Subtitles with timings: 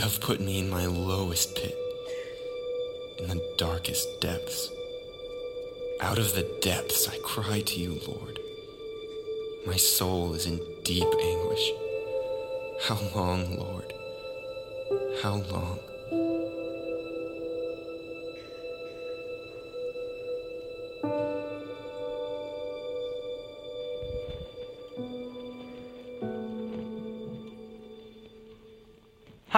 [0.00, 1.76] You have put me in my lowest pit,
[3.18, 4.70] in the darkest depths.
[6.00, 8.38] Out of the depths I cry to you, Lord.
[9.66, 11.70] My soul is in deep anguish.
[12.84, 13.92] How long, Lord?
[15.22, 15.78] How long?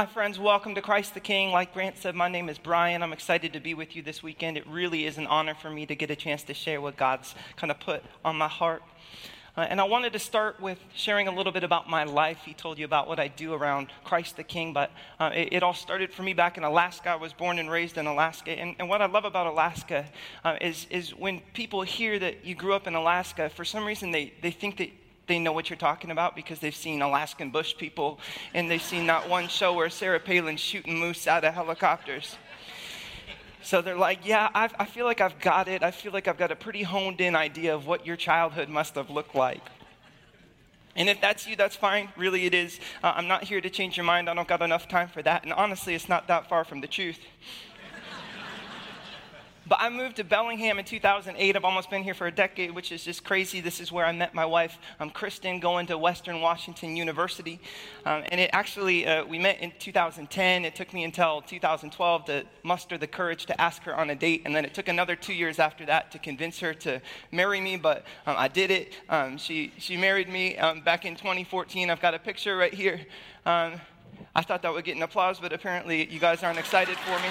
[0.03, 0.37] Hi, friends.
[0.37, 1.53] Welcome to Christ the King.
[1.53, 3.05] Like Grant said, my name is Brian.
[3.05, 4.57] I'm excited to be with you this weekend.
[4.57, 7.37] It really is an honor for me to get a chance to share what God's
[7.55, 8.83] kind of put on my heart.
[9.57, 12.39] Uh, and I wanted to start with sharing a little bit about my life.
[12.45, 15.63] He told you about what I do around Christ the King, but uh, it, it,
[15.63, 17.11] all started for me back in Alaska.
[17.11, 18.51] I was born and raised in Alaska.
[18.51, 20.09] And, and what I love about Alaska
[20.43, 24.11] uh, is, is when people hear that you grew up in Alaska, for some reason
[24.11, 24.91] they, they think that
[25.27, 28.19] they know what you're talking about because they've seen Alaskan bush people
[28.55, 32.37] and they've seen that one show where Sarah Palin's shooting moose out of helicopters.
[33.63, 35.85] So they're like, yeah, I've, i feel like I've got it.
[35.85, 38.97] I feel like I've got a pretty honed in idea of what your childhood must
[38.97, 39.63] have looked like.
[40.95, 42.11] And if that's you, that's fine.
[42.17, 42.79] Really, it is.
[43.03, 44.29] Uh, I'm not here to change your mind.
[44.29, 45.45] I don't got enough time for that.
[45.45, 47.19] And honestly, it's not that far from the truth.
[49.73, 51.57] But I moved to Bellingham in 2008.
[51.57, 53.63] I've almost been here for a decade, which is just crazy.
[53.63, 57.59] This is where I met my wife, um, Kristen, going to Western Washington University.
[58.05, 60.67] Um, and it actually, uh, we met in 2010.
[60.67, 64.43] It took me until 2012 to muster the courage to ask her on a date.
[64.45, 67.01] And then it took another two years after that to convince her to
[67.31, 67.79] marry me.
[67.79, 68.93] But um, I did it.
[69.09, 71.89] Um, she, she married me um, back in 2014.
[71.89, 73.01] I've got a picture right here.
[73.47, 73.81] Um,
[74.37, 77.31] I thought that would get an applause, but apparently you guys aren't excited for me.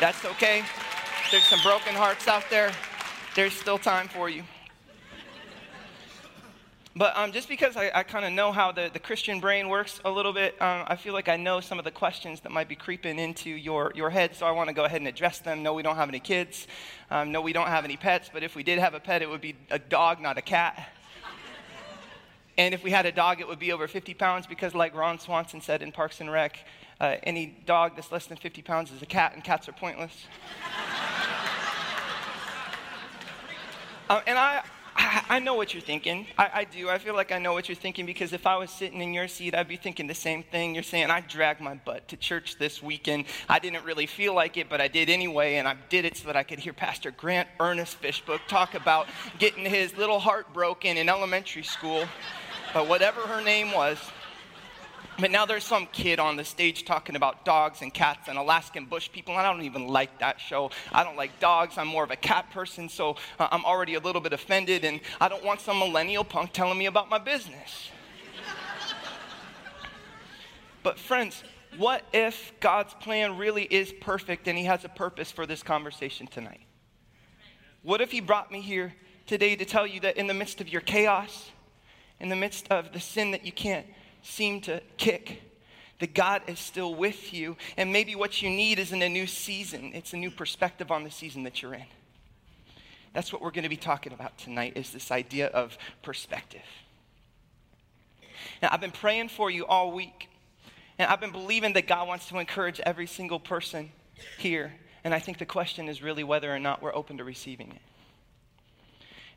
[0.00, 0.64] That's okay
[1.30, 2.72] there's some broken hearts out there,
[3.36, 4.42] there's still time for you.
[6.96, 10.00] But um, just because I, I kind of know how the, the Christian brain works
[10.04, 12.68] a little bit, um, I feel like I know some of the questions that might
[12.68, 15.62] be creeping into your, your head, so I want to go ahead and address them.
[15.62, 16.66] No, we don't have any kids.
[17.12, 19.30] Um, no, we don't have any pets, but if we did have a pet, it
[19.30, 20.88] would be a dog, not a cat.
[22.58, 25.20] and if we had a dog, it would be over 50 pounds because, like Ron
[25.20, 26.58] Swanson said in Parks and Rec,
[27.00, 30.26] uh, any dog that's less than 50 pounds is a cat, and cats are pointless.
[34.10, 34.64] Uh, and I,
[35.28, 36.26] I, know what you're thinking.
[36.36, 36.88] I, I, do.
[36.88, 39.28] I feel like I know what you're thinking because if I was sitting in your
[39.28, 40.74] seat, I'd be thinking the same thing.
[40.74, 43.26] You're saying, I dragged my butt to church this weekend.
[43.48, 46.26] I didn't really feel like it, but I did anyway, and I did it so
[46.26, 49.06] that I could hear Pastor Grant Ernest Fishbook talk about
[49.38, 52.04] getting his little heart broken in elementary school.
[52.74, 53.96] But whatever her name was,
[55.20, 58.86] but now there's some kid on the stage talking about dogs and cats and Alaskan
[58.86, 60.70] bush people, and I don't even like that show.
[60.92, 61.76] I don't like dogs.
[61.76, 65.00] I'm more of a cat person, so uh, I'm already a little bit offended, and
[65.20, 67.90] I don't want some millennial punk telling me about my business.
[70.82, 71.42] but, friends,
[71.76, 76.26] what if God's plan really is perfect and He has a purpose for this conversation
[76.26, 76.60] tonight?
[77.82, 78.94] What if He brought me here
[79.26, 81.50] today to tell you that in the midst of your chaos,
[82.18, 83.86] in the midst of the sin that you can't
[84.22, 85.42] seem to kick,
[85.98, 87.56] that God is still with you.
[87.76, 91.10] And maybe what you need isn't a new season, it's a new perspective on the
[91.10, 91.86] season that you're in.
[93.12, 96.62] That's what we're going to be talking about tonight is this idea of perspective.
[98.62, 100.28] Now, I've been praying for you all week,
[100.98, 103.90] and I've been believing that God wants to encourage every single person
[104.38, 104.72] here.
[105.02, 107.82] And I think the question is really whether or not we're open to receiving it.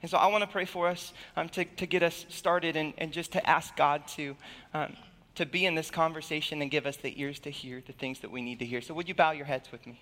[0.03, 2.93] And so I want to pray for us um, to, to get us started and,
[2.97, 4.35] and just to ask God to,
[4.73, 4.97] um,
[5.35, 8.29] to be in this conversation and give us the ears to hear the things that
[8.29, 8.81] we need to hear.
[8.81, 10.01] So would you bow your heads with me?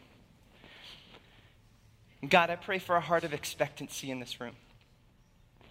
[2.28, 4.56] God, I pray for a heart of expectancy in this room.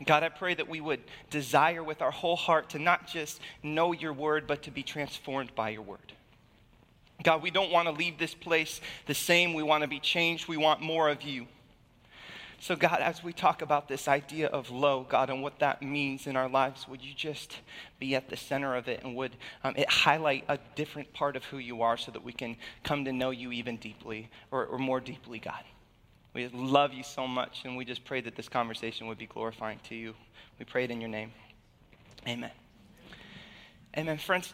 [0.06, 3.92] God, I pray that we would desire with our whole heart to not just know
[3.92, 6.12] your word, but to be transformed by your word.
[7.24, 9.54] God, we don't want to leave this place the same.
[9.54, 10.46] We want to be changed.
[10.46, 11.48] We want more of you.
[12.62, 16.26] So, God, as we talk about this idea of low, God, and what that means
[16.26, 17.56] in our lives, would you just
[17.98, 19.34] be at the center of it and would
[19.64, 23.06] um, it highlight a different part of who you are so that we can come
[23.06, 25.64] to know you even deeply or, or more deeply, God?
[26.34, 29.80] We love you so much, and we just pray that this conversation would be glorifying
[29.88, 30.14] to you.
[30.58, 31.32] We pray it in your name.
[32.28, 32.52] Amen.
[33.96, 34.18] Amen.
[34.18, 34.52] Friends,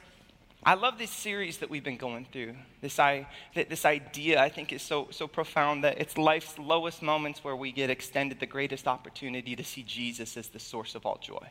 [0.66, 2.56] I love this series that we've been going through.
[2.80, 7.44] This, I, this idea, I think, is so, so profound that it's life's lowest moments
[7.44, 11.20] where we get extended the greatest opportunity to see Jesus as the source of all
[11.22, 11.46] joy.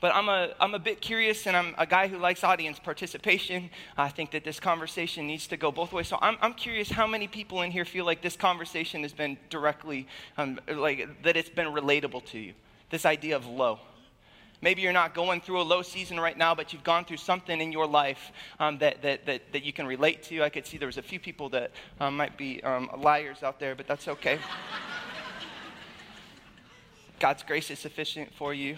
[0.00, 3.70] But I'm a, I'm a bit curious, and I'm a guy who likes audience participation.
[3.96, 6.06] I think that this conversation needs to go both ways.
[6.06, 9.36] So I'm, I'm curious how many people in here feel like this conversation has been
[9.50, 10.06] directly,
[10.38, 12.52] um, like, that it's been relatable to you.
[12.90, 13.80] This idea of low.
[14.62, 17.60] Maybe you're not going through a low season right now, but you've gone through something
[17.60, 18.30] in your life
[18.60, 20.44] um, that, that, that, that you can relate to.
[20.44, 23.58] I could see there was a few people that um, might be um, liars out
[23.58, 24.38] there, but that's okay.
[27.18, 28.76] God's grace is sufficient for you,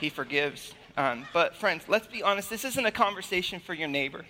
[0.00, 0.74] He forgives.
[0.96, 4.24] Um, but, friends, let's be honest this isn't a conversation for your neighbor,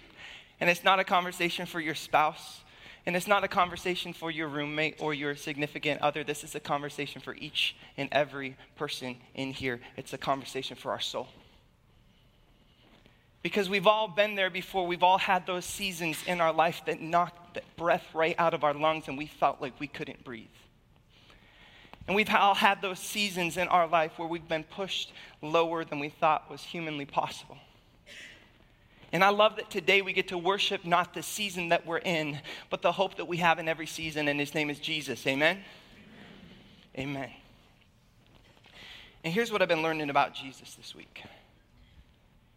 [0.60, 2.60] and it's not a conversation for your spouse.
[3.08, 6.22] And it's not a conversation for your roommate or your significant other.
[6.22, 9.80] This is a conversation for each and every person in here.
[9.96, 11.28] It's a conversation for our soul.
[13.40, 14.86] Because we've all been there before.
[14.86, 18.62] We've all had those seasons in our life that knocked the breath right out of
[18.62, 20.44] our lungs and we felt like we couldn't breathe.
[22.06, 25.98] And we've all had those seasons in our life where we've been pushed lower than
[25.98, 27.56] we thought was humanly possible.
[29.12, 32.40] And I love that today we get to worship not the season that we're in,
[32.68, 35.26] but the hope that we have in every season, and his name is Jesus.
[35.26, 35.58] Amen?
[36.96, 37.16] Amen.
[37.22, 37.30] Amen.
[39.24, 41.22] And here's what I've been learning about Jesus this week.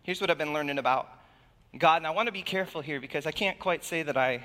[0.03, 1.09] Here's what I've been learning about
[1.77, 1.97] God.
[1.97, 4.43] And I want to be careful here because I can't quite say that I,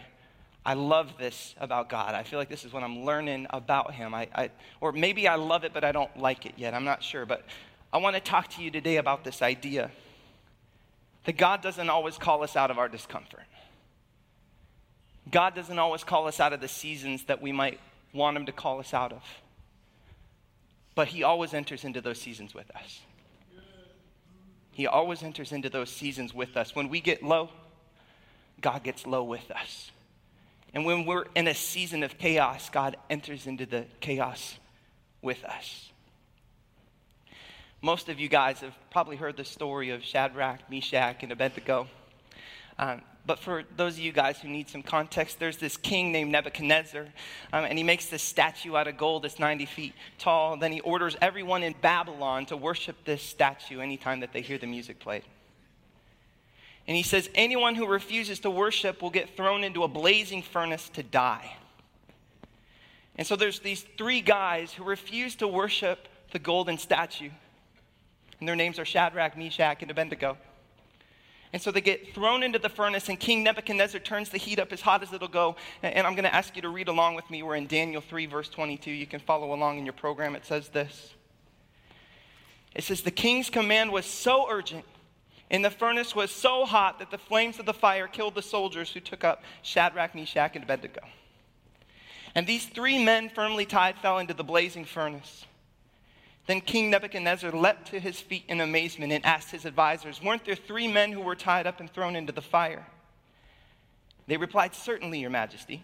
[0.65, 2.15] I love this about God.
[2.15, 4.15] I feel like this is what I'm learning about Him.
[4.15, 4.51] I, I,
[4.81, 6.73] or maybe I love it, but I don't like it yet.
[6.73, 7.27] I'm not sure.
[7.27, 7.45] But
[7.93, 9.91] I want to talk to you today about this idea
[11.27, 13.43] that God doesn't always call us out of our discomfort.
[15.31, 17.81] God doesn't always call us out of the seasons that we might
[18.13, 19.23] want Him to call us out of.
[20.95, 23.01] But He always enters into those seasons with us.
[24.71, 26.77] He always enters into those seasons with us.
[26.77, 27.51] When we get low,
[28.61, 29.91] God gets low with us.
[30.75, 34.57] And when we're in a season of chaos, God enters into the chaos
[35.23, 35.91] with us.
[37.83, 41.89] Most of you guys have probably heard the story of Shadrach, Meshach, and Abednego.
[42.79, 46.31] Um, but for those of you guys who need some context, there's this king named
[46.31, 47.07] Nebuchadnezzar,
[47.53, 50.57] um, and he makes this statue out of gold that's 90 feet tall.
[50.57, 54.67] Then he orders everyone in Babylon to worship this statue anytime that they hear the
[54.67, 55.25] music played.
[56.87, 60.89] And he says, anyone who refuses to worship will get thrown into a blazing furnace
[60.91, 61.57] to die.
[63.17, 67.31] And so there's these three guys who refuse to worship the golden statue.
[68.41, 70.37] And their names are Shadrach, Meshach, and Abednego.
[71.53, 74.73] And so they get thrown into the furnace, and King Nebuchadnezzar turns the heat up
[74.73, 75.57] as hot as it'll go.
[75.83, 77.43] And I'm going to ask you to read along with me.
[77.43, 78.91] We're in Daniel 3, verse 22.
[78.91, 80.37] You can follow along in your program.
[80.37, 81.15] It says this
[82.75, 84.85] It says, The king's command was so urgent,
[85.51, 88.91] and the furnace was so hot that the flames of the fire killed the soldiers
[88.91, 91.01] who took up Shadrach, Meshach, and Abednego.
[92.35, 95.47] And these three men, firmly tied, fell into the blazing furnace.
[96.47, 100.55] Then King Nebuchadnezzar leapt to his feet in amazement and asked his advisors, Weren't there
[100.55, 102.87] three men who were tied up and thrown into the fire?
[104.29, 105.83] They replied, Certainly, Your Majesty.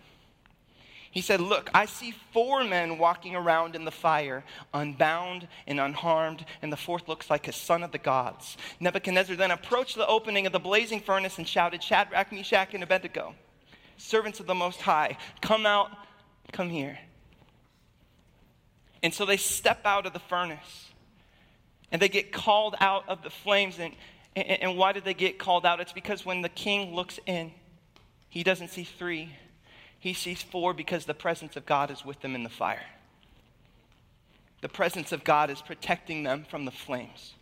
[1.11, 6.47] He said, Look, I see four men walking around in the fire, unbound and unharmed,
[6.62, 8.56] and the fourth looks like a son of the gods.
[8.81, 13.35] Nebuchadnezzar then approached the opening of the blazing furnace and shouted, Shadrach, Meshach, and Abednego,
[13.99, 15.91] servants of the Most High, come out,
[16.50, 16.99] come here.
[19.02, 20.90] And so they step out of the furnace
[21.90, 23.78] and they get called out of the flames.
[23.78, 23.94] And,
[24.37, 25.81] and, and, why did they get called out?
[25.81, 27.52] It's because when the king looks in,
[28.28, 29.34] he doesn't see three,
[29.99, 32.87] he sees four because the presence of God is with them in the fire.
[34.62, 37.34] The presence of God is protecting them from the flames.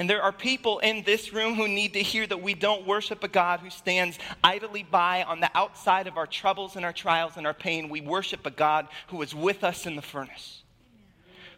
[0.00, 3.22] And there are people in this room who need to hear that we don't worship
[3.22, 7.36] a God who stands idly by on the outside of our troubles and our trials
[7.36, 7.90] and our pain.
[7.90, 10.62] We worship a God who is with us in the furnace,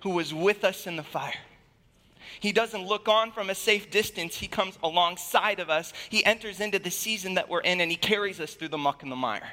[0.02, 1.38] who is with us in the fire.
[2.40, 4.35] He doesn't look on from a safe distance.
[4.35, 5.93] He comes alongside of us.
[6.09, 9.05] He enters into the season that we're in and he carries us through the muck
[9.05, 9.52] and the mire.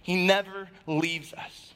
[0.00, 1.74] He never leaves us.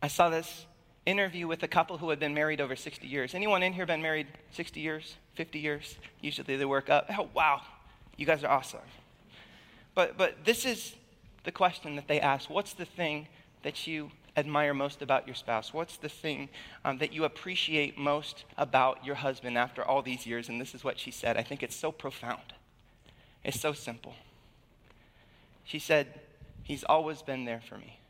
[0.00, 0.64] I saw this
[1.06, 3.34] interview with a couple who had been married over 60 years.
[3.34, 5.96] Anyone in here been married 60 years, 50 years?
[6.20, 7.06] Usually they work up.
[7.16, 7.62] Oh, wow,
[8.16, 8.80] you guys are awesome.
[9.94, 10.94] But, but this is
[11.44, 13.28] the question that they ask What's the thing
[13.62, 15.72] that you admire most about your spouse?
[15.72, 16.50] What's the thing
[16.84, 20.48] um, that you appreciate most about your husband after all these years?
[20.48, 21.36] And this is what she said.
[21.36, 22.52] I think it's so profound,
[23.44, 24.14] it's so simple.
[25.64, 26.20] She said,
[26.62, 28.00] He's always been there for me.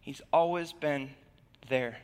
[0.00, 1.10] He's always been
[1.68, 1.98] there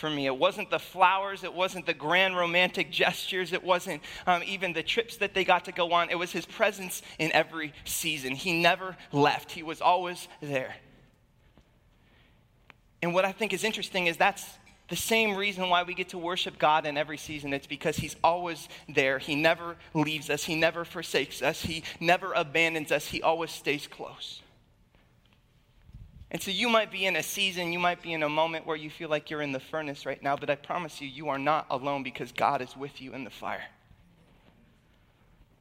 [0.00, 0.26] for me.
[0.26, 4.82] It wasn't the flowers, it wasn't the grand romantic gestures, it wasn't um, even the
[4.82, 6.10] trips that they got to go on.
[6.10, 8.34] It was his presence in every season.
[8.34, 10.74] He never left, he was always there.
[13.02, 14.44] And what I think is interesting is that's
[14.88, 17.52] the same reason why we get to worship God in every season.
[17.52, 19.18] It's because He's always there.
[19.18, 23.86] He never leaves us, He never forsakes us, He never abandons us, He always stays
[23.86, 24.42] close.
[26.30, 28.76] And so you might be in a season, you might be in a moment where
[28.76, 31.38] you feel like you're in the furnace right now, but I promise you, you are
[31.38, 33.64] not alone because God is with you in the fire.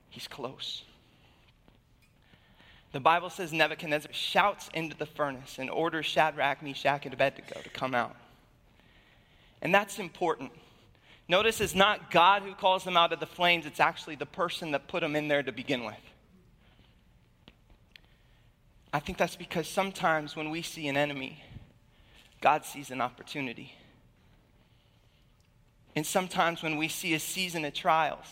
[0.09, 0.83] He's close.
[2.91, 7.69] The Bible says Nebuchadnezzar shouts into the furnace and orders Shadrach, Meshach, and Abednego to
[7.69, 8.15] come out.
[9.61, 10.51] And that's important.
[11.27, 14.71] Notice it's not God who calls them out of the flames, it's actually the person
[14.71, 15.95] that put them in there to begin with.
[18.91, 21.43] I think that's because sometimes when we see an enemy,
[22.41, 23.73] God sees an opportunity.
[25.95, 28.27] And sometimes when we see a season of trials,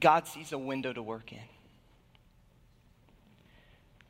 [0.00, 1.38] God sees a window to work in.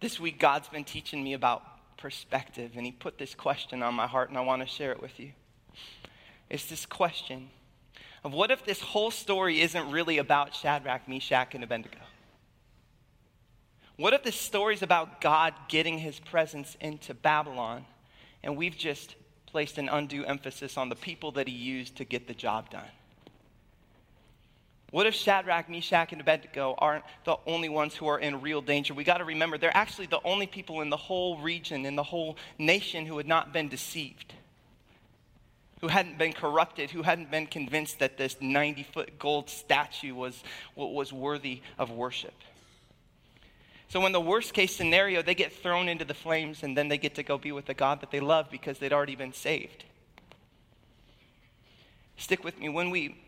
[0.01, 1.63] This week, God's been teaching me about
[1.97, 5.01] perspective, and He put this question on my heart, and I want to share it
[5.01, 5.33] with you.
[6.51, 7.49] It's this question
[8.23, 11.99] of what if this whole story isn't really about Shadrach, Meshach, and Abednego?
[13.97, 17.85] What if this story is about God getting his presence into Babylon
[18.43, 19.15] and we've just
[19.47, 22.89] placed an undue emphasis on the people that he used to get the job done?
[24.91, 28.95] What if Shadrach, Meshach, and Abednego aren't the only ones who are in real danger?
[28.95, 32.03] We got to remember they're actually the only people in the whole region, in the
[32.05, 34.35] whole nation, who had not been deceived,
[35.81, 40.45] who hadn't been corrupted, who hadn't been convinced that this 90 foot gold statue was,
[40.77, 42.35] was worthy of worship.
[43.95, 46.99] So, in the worst case scenario, they get thrown into the flames and then they
[46.99, 49.85] get to go be with the God that they love because they'd already been saved.
[52.17, 52.69] Stick with me.
[52.69, 53.23] When we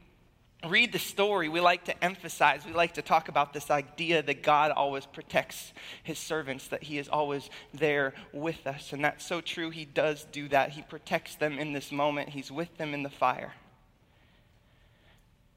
[0.69, 4.43] read the story, we like to emphasize, we like to talk about this idea that
[4.43, 8.93] God always protects his servants, that he is always there with us.
[8.93, 9.71] And that's so true.
[9.71, 10.71] He does do that.
[10.71, 13.55] He protects them in this moment, he's with them in the fire.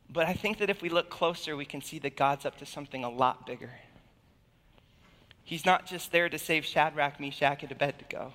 [0.07, 2.65] But I think that if we look closer, we can see that God's up to
[2.67, 3.71] something a lot bigger.
[5.49, 8.33] He's not just there to save Shadrach, Meshach, and Abednego.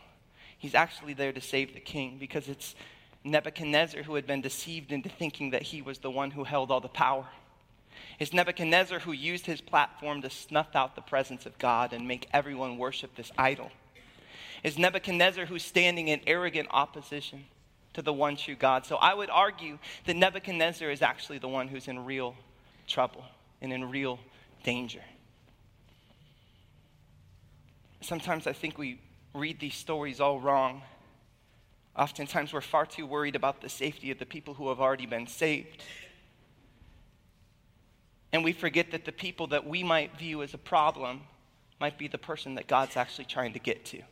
[0.59, 2.75] He's actually there to save the king because it's
[3.23, 6.81] Nebuchadnezzar who had been deceived into thinking that he was the one who held all
[6.81, 7.27] the power.
[8.19, 12.29] It's Nebuchadnezzar who used his platform to snuff out the presence of God and make
[12.33, 13.71] everyone worship this idol.
[14.65, 17.45] It's Nebuchadnezzar who's standing in arrogant opposition
[17.93, 18.87] to the one true God.
[18.87, 22.35] So I would argue that Nebuchadnezzar is actually the one who's in real
[22.89, 23.25] trouble
[23.63, 24.19] and in real
[24.65, 25.03] danger
[28.05, 29.01] sometimes I think we
[29.35, 30.83] read these stories all wrong.
[31.97, 35.27] Oftentimes, we're far too worried about the safety of the people who have already been
[35.27, 35.83] saved.
[38.33, 41.23] And we forget that the people that we might view as a problem
[41.81, 44.03] might be the person that God's actually trying to get to.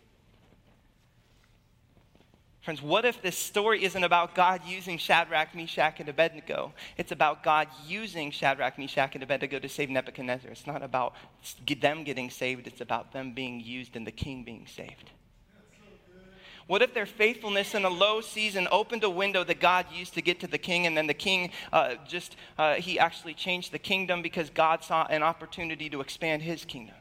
[2.63, 6.73] Friends, what if this story isn't about God using Shadrach, Meshach, and Abednego?
[6.97, 10.49] It's about God using Shadrach, Meshach, and Abednego to save Nebuchadnezzar.
[10.49, 11.17] It's not about
[11.81, 15.11] them getting saved, it's about them being used and the king being saved.
[16.69, 20.23] What if their faithfulness in a low season opened a window that God used to
[20.23, 23.81] get to the king, and then the king uh, just, uh, he actually changed the
[23.81, 26.95] kingdom because God saw an opportunity to expand his kingdom?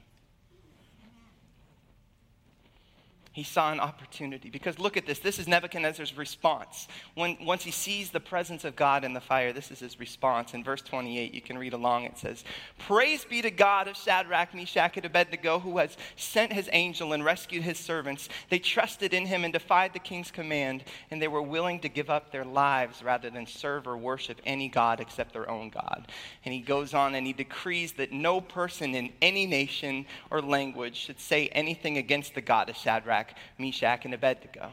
[3.33, 4.49] He saw an opportunity.
[4.49, 5.19] Because look at this.
[5.19, 6.89] This is Nebuchadnezzar's response.
[7.15, 10.53] When, once he sees the presence of God in the fire, this is his response.
[10.53, 12.03] In verse 28, you can read along.
[12.03, 12.43] It says,
[12.77, 17.23] Praise be to God of Shadrach, Meshach, and Abednego, who has sent his angel and
[17.23, 18.27] rescued his servants.
[18.49, 22.09] They trusted in him and defied the king's command, and they were willing to give
[22.09, 26.11] up their lives rather than serve or worship any God except their own God.
[26.43, 30.97] And he goes on and he decrees that no person in any nation or language
[30.97, 33.20] should say anything against the God of Shadrach.
[33.21, 34.71] Shadrach, Meshach, and Abednego.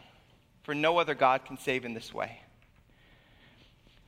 [0.63, 2.41] For no other God can save in this way.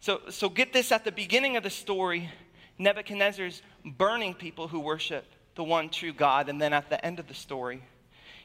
[0.00, 2.30] So, so get this at the beginning of the story,
[2.78, 6.48] Nebuchadnezzar's burning people who worship the one true God.
[6.48, 7.82] And then at the end of the story,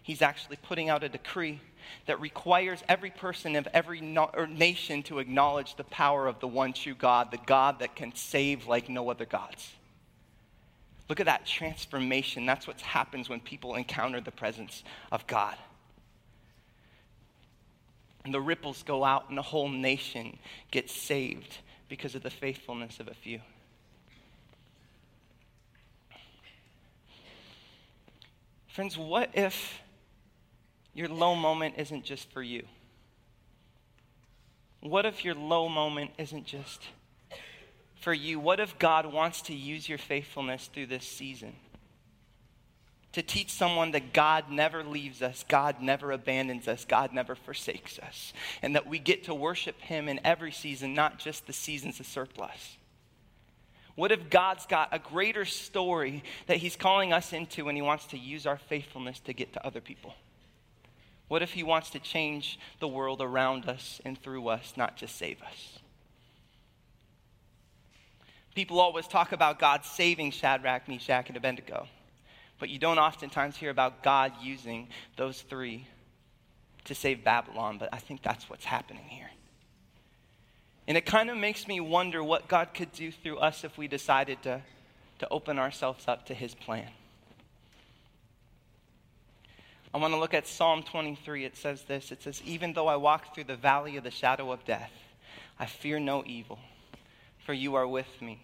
[0.04, 1.62] he's actually putting out a decree
[2.08, 6.74] that requires every person of every no, nation to acknowledge the power of the one
[6.74, 9.72] true God, the God that can save like no other gods.
[11.08, 12.46] Look at that transformation.
[12.46, 15.56] That's what happens when people encounter the presence of God.
[18.26, 20.40] And the ripples go out, and the whole nation
[20.72, 23.40] gets saved because of the faithfulness of a few.
[28.68, 29.80] Friends, what if
[30.94, 32.64] your low moment isn't just for you?
[34.82, 36.82] What if your low moment isn't just
[38.02, 38.40] for you?
[38.40, 41.56] What if God wants to use your faithfulness through this season?
[43.16, 47.98] To teach someone that God never leaves us, God never abandons us, God never forsakes
[47.98, 52.02] us, and that we get to worship Him in every season, not just the seasons
[52.02, 52.76] of surplus.
[53.96, 58.06] What if God's got a greater story that He's calling us into and He wants
[58.08, 60.14] to use our faithfulness to get to other people?
[61.30, 65.16] What if He wants to change the world around us and through us, not just
[65.16, 65.80] save us?
[68.56, 71.88] People always talk about God saving Shadrach, Meshach, and Abednego,
[72.60, 75.88] but you don't oftentimes hear about God using those three
[76.86, 79.30] to save Babylon, but I think that's what's happening here.
[80.88, 83.88] And it kind of makes me wonder what God could do through us if we
[83.88, 84.62] decided to,
[85.20, 86.90] to open ourselves up to his plan.
[89.94, 91.46] I want to look at Psalm 23.
[91.46, 94.52] It says this It says, Even though I walk through the valley of the shadow
[94.52, 94.92] of death,
[95.58, 96.60] I fear no evil,
[97.46, 98.42] for you are with me.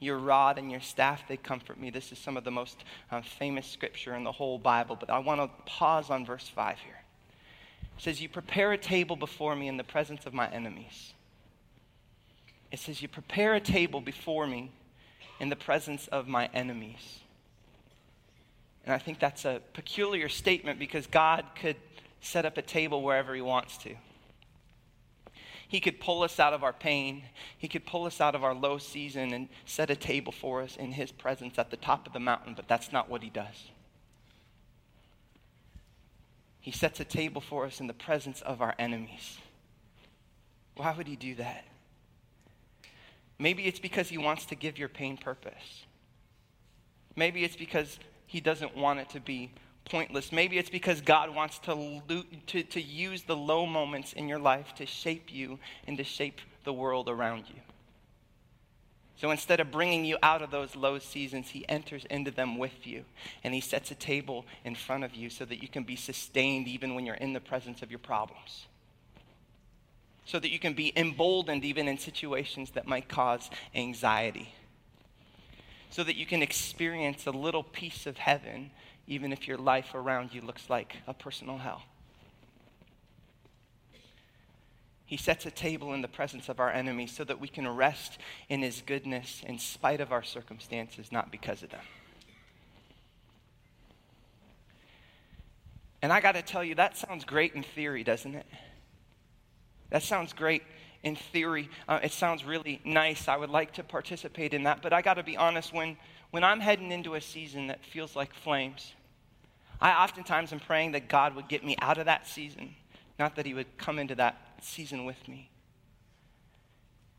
[0.00, 1.90] Your rod and your staff, they comfort me.
[1.90, 5.18] This is some of the most uh, famous scripture in the whole Bible, but I
[5.18, 7.00] want to pause on verse 5 here.
[7.96, 11.14] It says, You prepare a table before me in the presence of my enemies.
[12.70, 14.72] It says, You prepare a table before me
[15.40, 17.20] in the presence of my enemies.
[18.84, 21.76] And I think that's a peculiar statement because God could
[22.20, 23.94] set up a table wherever He wants to.
[25.68, 27.24] He could pull us out of our pain.
[27.56, 30.76] He could pull us out of our low season and set a table for us
[30.76, 33.70] in His presence at the top of the mountain, but that's not what He does.
[36.60, 39.38] He sets a table for us in the presence of our enemies.
[40.76, 41.64] Why would He do that?
[43.38, 45.84] Maybe it's because He wants to give your pain purpose.
[47.16, 49.50] Maybe it's because He doesn't want it to be
[49.84, 50.32] pointless.
[50.32, 52.00] Maybe it's because God wants to,
[52.46, 56.40] to, to use the low moments in your life to shape you and to shape
[56.64, 57.60] the world around you.
[59.16, 62.86] So instead of bringing you out of those low seasons, he enters into them with
[62.86, 63.04] you.
[63.44, 66.66] And he sets a table in front of you so that you can be sustained
[66.66, 68.66] even when you're in the presence of your problems.
[70.26, 74.52] So that you can be emboldened even in situations that might cause anxiety.
[75.90, 78.72] So that you can experience a little piece of heaven
[79.06, 81.82] even if your life around you looks like a personal hell.
[85.06, 88.18] He sets a table in the presence of our enemies so that we can rest
[88.48, 91.84] in his goodness in spite of our circumstances, not because of them.
[96.00, 98.46] And I got to tell you, that sounds great in theory, doesn't it?
[99.90, 100.62] That sounds great
[101.04, 101.68] in theory.
[101.88, 103.28] Uh, it sounds really nice.
[103.28, 104.82] I would like to participate in that.
[104.82, 105.96] But I got to be honest, when,
[106.30, 108.94] when I'm heading into a season that feels like flames,
[109.80, 112.74] I oftentimes am praying that God would get me out of that season,
[113.18, 115.50] not that He would come into that season with me.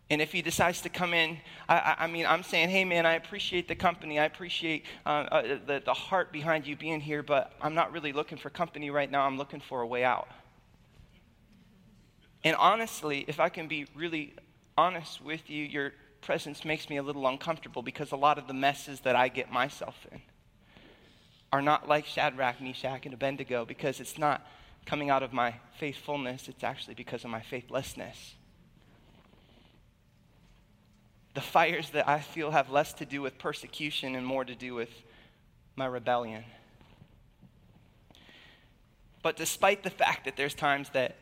[0.09, 3.13] And if he decides to come in, I, I, mean, I'm saying, hey, man, I
[3.13, 4.19] appreciate the company.
[4.19, 8.13] I appreciate uh, uh, the, the heart behind you being here, but I'm not really
[8.13, 9.25] looking for company right now.
[9.25, 10.27] I'm looking for a way out.
[12.45, 14.33] And honestly, if I can be really
[14.77, 18.53] honest with you, your presence makes me a little uncomfortable because a lot of the
[18.53, 20.21] messes that I get myself in
[21.51, 24.45] are not like Shadrach, Meshach, and Abednego because it's not
[24.85, 28.35] coming out of my faithfulness, it's actually because of my faithlessness.
[31.33, 34.75] The fires that I feel have less to do with persecution and more to do
[34.75, 34.91] with
[35.75, 36.43] my rebellion.
[39.23, 41.15] But despite the fact that there's times that,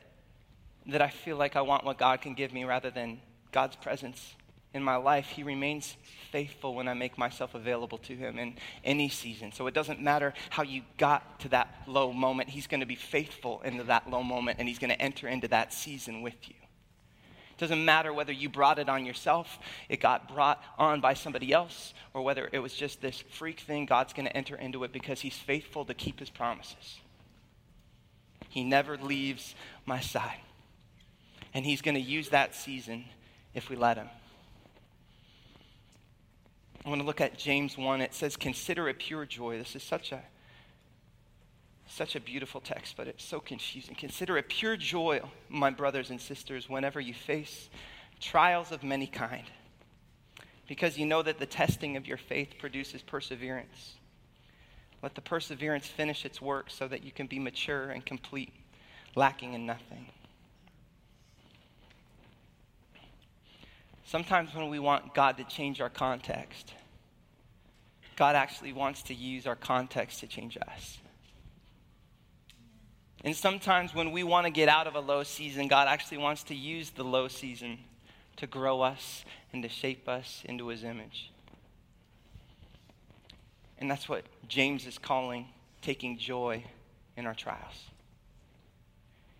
[0.88, 3.20] that I feel like I want what God can give me rather than
[3.52, 4.36] God's presence
[4.74, 5.96] in my life, He remains
[6.32, 9.52] faithful when I make myself available to Him in any season.
[9.52, 12.96] So it doesn't matter how you got to that low moment, He's going to be
[12.96, 16.56] faithful into that low moment and He's going to enter into that season with you.
[17.52, 21.54] It doesn't matter whether you brought it on yourself, it got brought on by somebody
[21.54, 24.92] else, or whether it was just this freak thing, God's going to enter into it
[24.92, 27.00] because He's faithful to keep His promises.
[28.50, 29.54] He never leaves
[29.86, 30.40] my side.
[31.54, 33.06] And He's going to use that season
[33.54, 34.10] if we let Him.
[36.86, 38.02] I want to look at James 1.
[38.02, 39.58] It says, Consider it pure joy.
[39.58, 40.22] This is such a
[41.88, 43.94] such a beautiful text, but it's so confusing.
[43.94, 47.70] Consider it pure joy, my brothers and sisters, whenever you face
[48.20, 49.46] trials of many kind,
[50.68, 53.94] because you know that the testing of your faith produces perseverance.
[55.04, 58.54] Let the perseverance finish its work so that you can be mature and complete,
[59.16, 60.08] lacking in nothing.
[64.06, 66.74] Sometimes when we want God to change our context,
[68.16, 71.00] God actually wants to use our context to change us.
[73.24, 76.44] And sometimes when we want to get out of a low season, God actually wants
[76.44, 77.80] to use the low season
[78.36, 81.32] to grow us and to shape us into his image.
[83.78, 85.48] And that's what James is calling
[85.82, 86.64] taking joy
[87.16, 87.90] in our trials.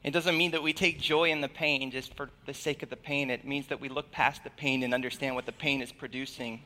[0.04, 2.90] It doesn't mean that we take joy in the pain just for the sake of
[2.90, 3.30] the pain.
[3.30, 6.62] It means that we look past the pain and understand what the pain is producing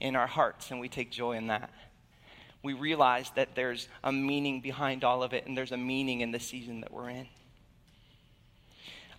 [0.00, 1.70] in our hearts, and we take joy in that.
[2.62, 6.30] we realize that there's a meaning behind all of it and there's a meaning in
[6.30, 7.26] the season that we're in.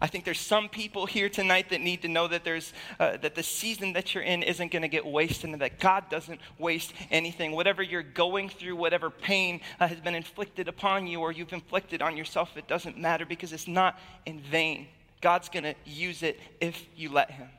[0.02, 3.36] I think there's some people here tonight that need to know that there's uh, that
[3.36, 6.92] the season that you're in isn't going to get wasted, and that God doesn't waste
[7.12, 7.52] anything.
[7.52, 12.02] Whatever you're going through, whatever pain uh, has been inflicted upon you, or you've inflicted
[12.02, 14.88] on yourself, it doesn't matter because it's not in vain.
[15.22, 17.50] God's going to use it if you let Him.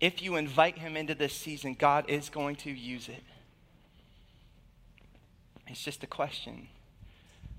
[0.00, 3.24] If you invite Him into this season, God is going to use it.
[5.66, 6.68] It's just a question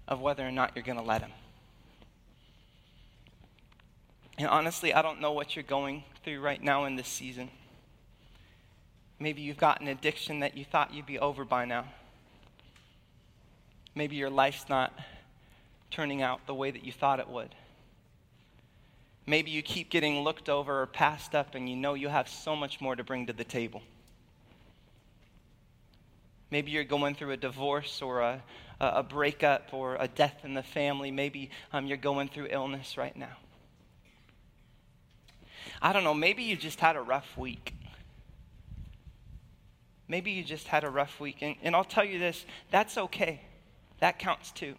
[0.07, 1.31] of whether or not you're going to let Him.
[4.37, 7.49] And honestly, I don't know what you're going through right now in this season.
[9.19, 11.85] Maybe you've got an addiction that you thought you'd be over by now.
[13.95, 14.93] Maybe your life's not
[15.89, 17.55] turning out the way that you thought it would.
[19.25, 22.55] Maybe you keep getting looked over or passed up and you know you have so
[22.55, 23.81] much more to bring to the table.
[26.51, 28.43] Maybe you're going through a divorce or a,
[28.79, 31.09] a breakup or a death in the family.
[31.09, 33.37] Maybe um, you're going through illness right now.
[35.85, 37.75] I don't know, maybe you just had a rough week.
[40.07, 41.43] Maybe you just had a rough week.
[41.43, 43.41] And, and I'll tell you this that's okay,
[43.99, 44.73] that counts too.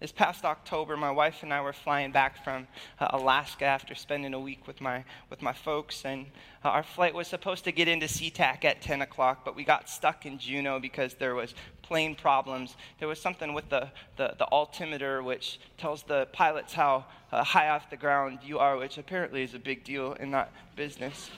[0.00, 2.66] This past October, my wife and I were flying back from
[2.98, 6.06] uh, Alaska after spending a week with my, with my folks.
[6.06, 6.24] And
[6.64, 9.90] uh, our flight was supposed to get into SeaTac at 10 o'clock, but we got
[9.90, 12.76] stuck in Juneau because there was plane problems.
[12.98, 17.68] There was something with the, the, the altimeter, which tells the pilots how uh, high
[17.68, 21.30] off the ground you are, which apparently is a big deal in that business.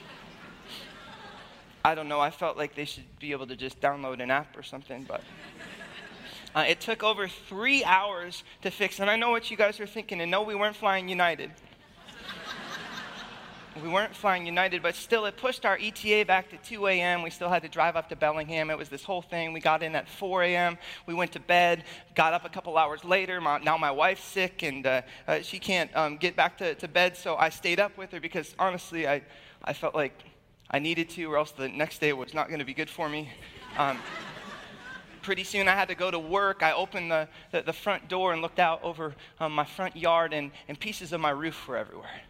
[1.83, 2.21] I don't know.
[2.21, 5.21] I felt like they should be able to just download an app or something, but.
[6.55, 8.99] Uh, it took over three hours to fix.
[8.99, 10.21] And I know what you guys are thinking.
[10.21, 11.51] And no, we weren't flying United.
[13.81, 17.23] we weren't flying United, but still, it pushed our ETA back to 2 a.m.
[17.23, 18.69] We still had to drive up to Bellingham.
[18.69, 19.51] It was this whole thing.
[19.51, 20.77] We got in at 4 a.m.
[21.07, 23.41] We went to bed, got up a couple hours later.
[23.41, 26.87] My, now my wife's sick, and uh, uh, she can't um, get back to, to
[26.87, 29.23] bed, so I stayed up with her because honestly, I,
[29.63, 30.23] I felt like
[30.69, 33.09] I needed to, or else the next day was not going to be good for
[33.09, 33.29] me.
[33.77, 33.97] Um,
[35.23, 36.61] pretty soon I had to go to work.
[36.61, 40.33] I opened the, the, the front door and looked out over um, my front yard,
[40.33, 42.21] and, and pieces of my roof were everywhere.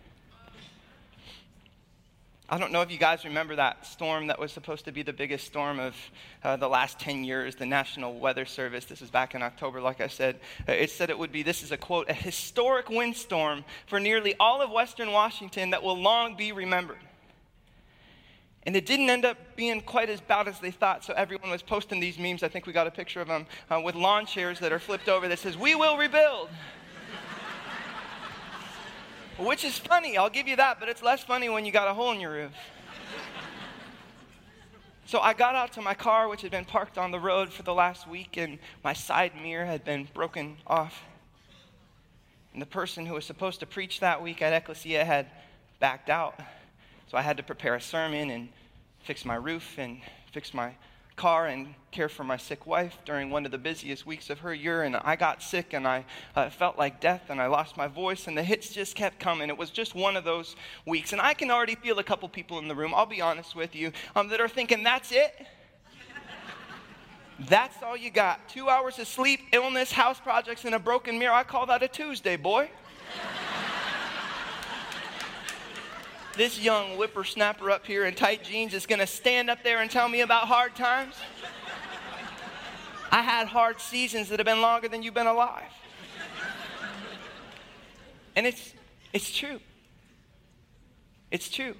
[2.49, 5.13] I don't know if you guys remember that storm that was supposed to be the
[5.13, 5.95] biggest storm of
[6.43, 8.85] uh, the last 10 years, the National Weather Service.
[8.85, 10.39] This was back in October, like I said.
[10.67, 14.35] Uh, it said it would be, this is a quote, a historic windstorm for nearly
[14.39, 16.99] all of Western Washington that will long be remembered.
[18.65, 21.03] And it didn't end up being quite as bad as they thought.
[21.03, 22.43] So everyone was posting these memes.
[22.43, 25.09] I think we got a picture of them uh, with lawn chairs that are flipped
[25.09, 26.49] over that says, We will rebuild.
[29.37, 31.93] Which is funny, I'll give you that, but it's less funny when you got a
[31.93, 32.51] hole in your roof.
[35.05, 37.63] So I got out to my car, which had been parked on the road for
[37.63, 41.03] the last week, and my side mirror had been broken off.
[42.53, 45.27] And the person who was supposed to preach that week at Ecclesia had
[45.79, 46.39] backed out.
[47.07, 48.49] So I had to prepare a sermon and
[49.03, 49.99] fix my roof and
[50.31, 50.73] fix my
[51.15, 54.53] car and care for my sick wife during one of the busiest weeks of her
[54.53, 54.83] year.
[54.83, 58.27] And I got sick and I uh, felt like death and I lost my voice
[58.27, 59.49] and the hits just kept coming.
[59.49, 61.13] It was just one of those weeks.
[61.13, 63.75] And I can already feel a couple people in the room, I'll be honest with
[63.75, 65.45] you, um, that are thinking, that's it?
[67.39, 68.47] That's all you got.
[68.47, 71.33] Two hours of sleep, illness, house projects, and a broken mirror.
[71.33, 72.69] I call that a Tuesday, boy.
[76.35, 79.89] This young whippersnapper up here in tight jeans is going to stand up there and
[79.89, 81.15] tell me about hard times?
[83.11, 85.71] I had hard seasons that have been longer than you've been alive.
[88.35, 88.73] And it's,
[89.13, 89.59] it's true.
[91.29, 91.75] It's true.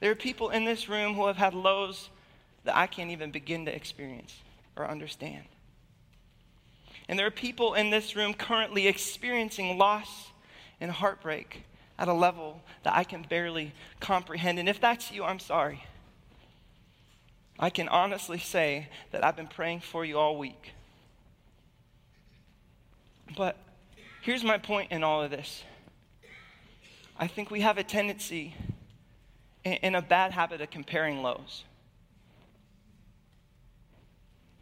[0.00, 2.10] There are people in this room who have had lows
[2.64, 4.34] that I can't even begin to experience
[4.76, 5.44] or understand.
[7.08, 10.28] And there are people in this room currently experiencing loss
[10.80, 11.64] and heartbreak
[11.98, 14.58] at a level that I can barely comprehend.
[14.58, 15.84] And if that's you, I'm sorry.
[17.58, 20.72] I can honestly say that I've been praying for you all week.
[23.36, 23.56] But
[24.22, 25.64] here's my point in all of this
[27.18, 28.54] I think we have a tendency
[29.64, 31.64] in a bad habit of comparing lows.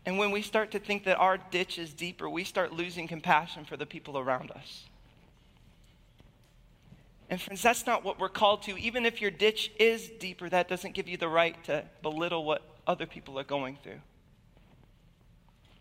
[0.06, 3.64] And when we start to think that our ditch is deeper, we start losing compassion
[3.64, 4.84] for the people around us.
[7.28, 8.78] And friends, that's not what we're called to.
[8.78, 12.62] Even if your ditch is deeper, that doesn't give you the right to belittle what
[12.86, 14.00] other people are going through.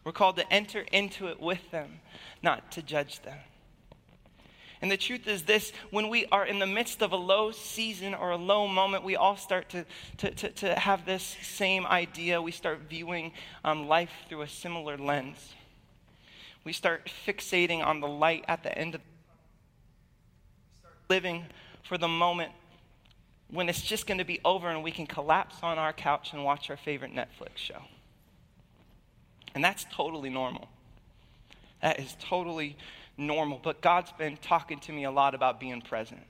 [0.03, 1.99] We're called to enter into it with them,
[2.41, 3.37] not to judge them.
[4.81, 8.13] And the truth is this when we are in the midst of a low season
[8.13, 9.85] or a low moment, we all start to,
[10.17, 12.41] to, to, to have this same idea.
[12.41, 13.31] We start viewing
[13.63, 15.55] um, life through a similar lens.
[16.63, 19.01] We start fixating on the light at the end of
[21.09, 21.45] living
[21.83, 22.51] for the moment
[23.49, 26.43] when it's just going to be over and we can collapse on our couch and
[26.43, 27.81] watch our favorite Netflix show.
[29.53, 30.67] And that's totally normal.
[31.81, 32.75] That is totally
[33.17, 33.59] normal.
[33.63, 36.21] But God's been talking to me a lot about being present.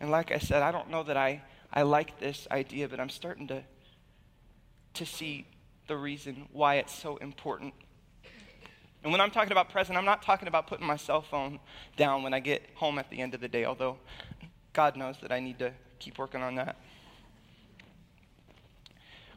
[0.00, 3.10] And like I said, I don't know that I, I like this idea, but I'm
[3.10, 3.62] starting to,
[4.94, 5.46] to see
[5.86, 7.74] the reason why it's so important.
[9.02, 11.58] And when I'm talking about present, I'm not talking about putting my cell phone
[11.96, 13.96] down when I get home at the end of the day, although
[14.72, 16.76] God knows that I need to keep working on that.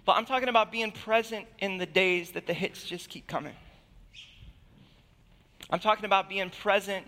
[0.06, 3.56] But I'm talking about being present in the days that the hits just keep coming.
[5.70, 7.08] I'm talking about being present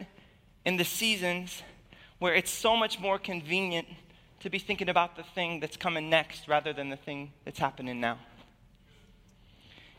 [0.64, 1.62] in the seasons
[2.20, 3.88] where it's so much more convenient
[4.40, 8.00] to be thinking about the thing that's coming next rather than the thing that's happening
[8.00, 8.18] now.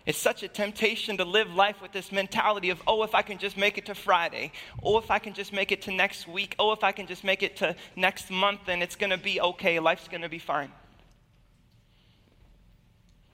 [0.06, 3.38] It's such a temptation to live life with this mentality of, oh, if I can
[3.38, 6.54] just make it to Friday, oh, if I can just make it to next week,
[6.60, 9.40] oh, if I can just make it to next month, then it's going to be
[9.40, 9.80] okay.
[9.80, 10.70] Life's going to be fine.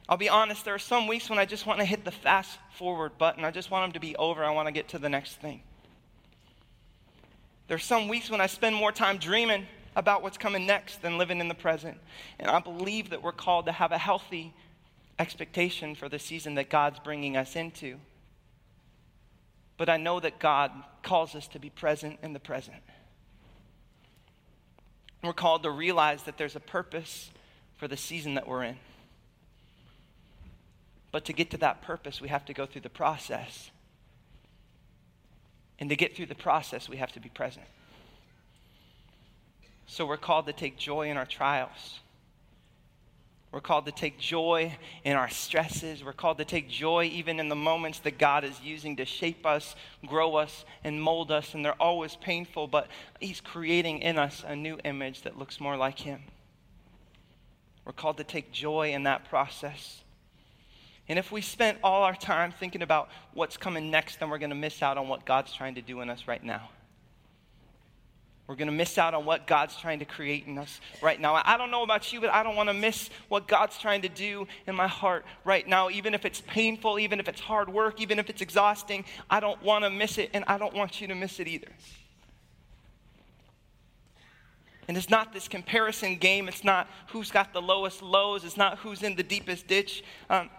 [0.09, 2.59] I'll be honest, there are some weeks when I just want to hit the fast
[2.75, 3.45] forward button.
[3.45, 4.43] I just want them to be over.
[4.43, 5.63] I want to get to the next thing.
[7.69, 11.19] There are some weeks when I spend more time dreaming about what's coming next than
[11.19, 11.99] living in the present.
[12.39, 14.55] And I believe that we're called to have a healthy
[15.23, 17.99] expectation for the season that God's bringing us into.
[19.77, 22.83] But I know that God calls us to be present in the present.
[25.23, 27.31] We're called to realize that there's a purpose
[27.77, 28.77] for the season that we're in.
[31.13, 33.71] But to get to that purpose, we have to go through the process.
[35.79, 37.67] And to get through the process, we have to be present.
[39.87, 42.01] So we're called to take joy in our trials.
[43.53, 46.03] We're called to take joy in our stresses.
[46.03, 49.45] We're called to take joy even in the moments that God is using to shape
[49.45, 51.53] us, grow us, and mold us.
[51.53, 52.88] And they're always painful, but
[53.21, 56.23] He's creating in us a new image that looks more like Him.
[57.85, 60.03] We're called to take joy in that process.
[61.09, 64.51] And if we spent all our time thinking about what's coming next, then we're going
[64.51, 66.71] to miss out on what God's trying to do in us right now.
[68.46, 71.40] We're going to miss out on what God's trying to create in us right now.
[71.44, 74.09] I don't know about you, but I don't want to miss what God's trying to
[74.09, 78.00] do in my heart right now, even if it's painful, even if it's hard work,
[78.00, 79.05] even if it's exhausting.
[79.31, 81.68] I don't want to miss it, and I don't want you to miss it either.
[84.88, 86.48] And it's not this comparison game.
[86.48, 88.44] It's not who's got the lowest lows.
[88.44, 90.02] It's not who's in the deepest ditch.
[90.28, 90.50] Um,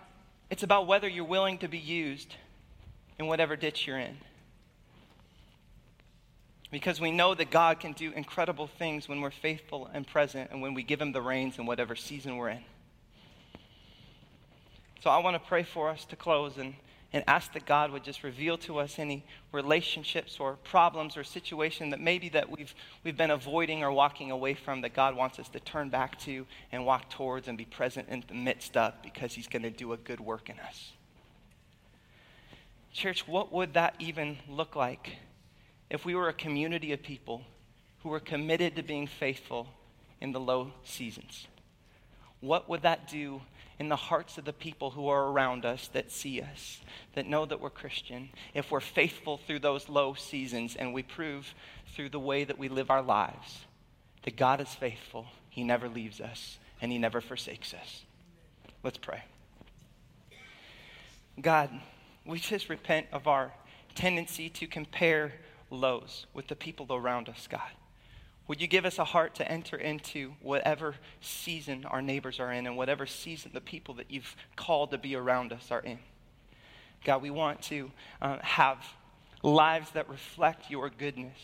[0.49, 2.33] it's about whether you're willing to be used
[3.19, 4.17] in whatever ditch you're in.
[6.73, 10.59] Because we know that God can do incredible things when we're faithful and present and
[10.59, 12.63] when we give Him the reins in whatever season we're in.
[15.03, 16.73] So I want to pray for us to close and,
[17.13, 21.91] and ask that God would just reveal to us any relationships or problems or situation
[21.91, 25.49] that maybe that we've, we've been avoiding or walking away from that God wants us
[25.49, 29.33] to turn back to and walk towards and be present in the midst of because
[29.33, 30.93] he's going to do a good work in us.
[32.91, 35.17] Church, what would that even look like
[35.93, 37.43] if we were a community of people
[37.99, 39.67] who were committed to being faithful
[40.19, 41.47] in the low seasons?
[42.41, 43.41] What would that do
[43.77, 46.81] in the hearts of the people who are around us that see us,
[47.13, 51.53] that know that we're Christian, if we're faithful through those low seasons and we prove
[51.95, 53.59] through the way that we live our lives
[54.23, 58.01] that God is faithful, He never leaves us, and He never forsakes us.
[58.81, 59.23] Let's pray.
[61.39, 61.69] God,
[62.25, 63.53] we just repent of our
[63.95, 65.33] tendency to compare
[65.73, 67.71] lows with the people around us, God.
[68.47, 72.67] Would you give us a heart to enter into whatever season our neighbors are in
[72.67, 75.99] and whatever season the people that you've called to be around us are in?
[77.05, 78.85] God, we want to uh, have
[79.41, 81.37] lives that reflect your goodness.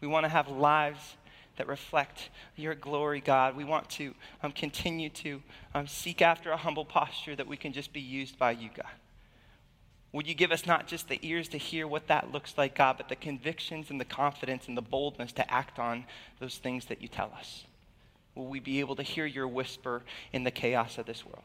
[0.00, 1.16] We want to have lives
[1.56, 3.56] that reflect your glory, God.
[3.56, 5.42] We want to um, continue to
[5.74, 8.86] um, seek after a humble posture that we can just be used by you, God.
[10.12, 12.96] Would you give us not just the ears to hear what that looks like, God,
[12.96, 16.06] but the convictions and the confidence and the boldness to act on
[16.40, 17.64] those things that you tell us?
[18.34, 21.44] Will we be able to hear your whisper in the chaos of this world?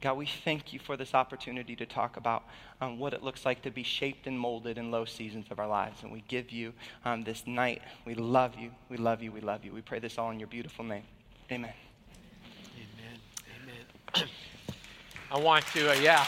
[0.00, 2.44] God, we thank you for this opportunity to talk about
[2.80, 5.66] um, what it looks like to be shaped and molded in low seasons of our
[5.66, 6.02] lives.
[6.02, 6.72] And we give you
[7.04, 7.82] um, this night.
[8.06, 8.70] We love you.
[8.88, 9.30] We love you.
[9.30, 9.74] We love you.
[9.74, 11.02] We pray this all in your beautiful name.
[11.52, 11.74] Amen.
[12.76, 13.76] Amen.
[14.16, 14.28] Amen.
[15.30, 16.24] I want to, uh, yeah.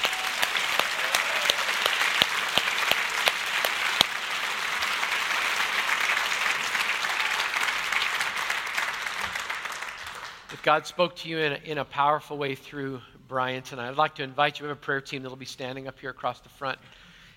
[10.52, 13.96] If God spoke to you in a, in a powerful way through Brian tonight, I'd
[13.96, 14.64] like to invite you.
[14.64, 16.78] We have a prayer team that'll be standing up here across the front.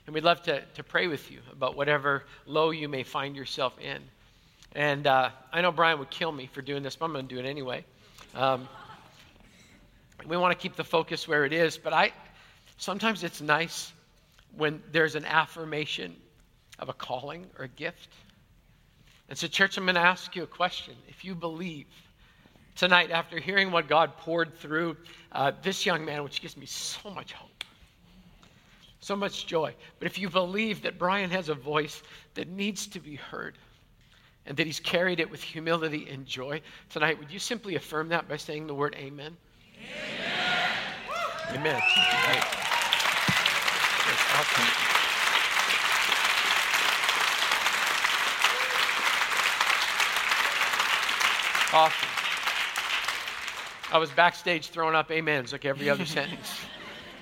[0.06, 3.80] And we'd love to, to pray with you about whatever low you may find yourself
[3.80, 4.02] in.
[4.74, 7.34] And uh, I know Brian would kill me for doing this, but I'm going to
[7.34, 7.86] do it anyway.
[8.34, 8.68] Um,
[10.28, 12.12] we want to keep the focus where it is, but I
[12.76, 13.94] sometimes it's nice
[14.58, 16.18] when there's an affirmation
[16.80, 18.10] of a calling or a gift.
[19.30, 20.96] And so, church, I'm going to ask you a question.
[21.08, 21.86] If you believe
[22.76, 24.98] tonight, after hearing what God poured through
[25.32, 27.64] uh, this young man, which gives me so much hope,
[29.00, 29.74] so much joy.
[30.00, 33.58] But if you believe that Brian has a voice that needs to be heard
[34.46, 38.28] and that he's carried it with humility and joy tonight, would you simply affirm that
[38.28, 39.36] by saying the word amen?
[41.52, 41.82] Amen.
[41.82, 42.44] Amen.
[51.74, 52.25] Awesome.
[53.92, 56.60] I was backstage throwing up amens like every other sentence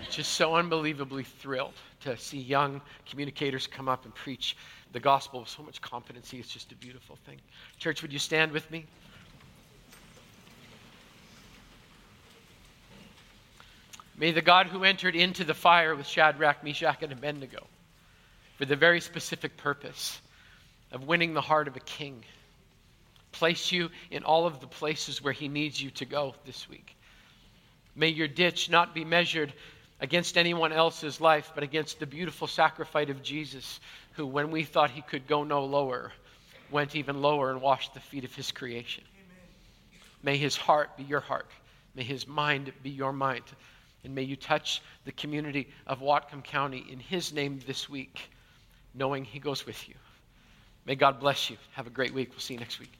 [0.09, 4.55] just so unbelievably thrilled to see young communicators come up and preach
[4.91, 6.39] the gospel with so much competency.
[6.39, 7.39] It's just a beautiful thing.
[7.79, 8.85] Church, would you stand with me?
[14.15, 17.65] May the God who entered into the fire with Shadrach, Meshach, and Abednego
[18.57, 20.21] for the very specific purpose
[20.91, 22.23] of winning the heart of a king
[23.33, 26.95] place you in all of the places where he needs you to go this week.
[27.95, 29.51] May your ditch not be measured
[29.99, 33.79] against anyone else's life, but against the beautiful sacrifice of Jesus,
[34.13, 36.11] who, when we thought he could go no lower,
[36.71, 39.03] went even lower and washed the feet of his creation.
[39.15, 40.01] Amen.
[40.23, 41.47] May his heart be your heart.
[41.95, 43.43] May his mind be your mind.
[44.03, 48.29] And may you touch the community of Whatcom County in his name this week,
[48.93, 49.95] knowing he goes with you.
[50.85, 51.57] May God bless you.
[51.73, 52.31] Have a great week.
[52.31, 52.91] We'll see you next week.